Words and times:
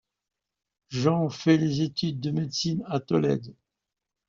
Jean 0.89 1.29
fait 1.29 1.59
des 1.59 1.81
études 1.83 2.19
de 2.21 2.31
médecine 2.31 2.81
à 2.87 2.99
Tolède. 2.99 3.53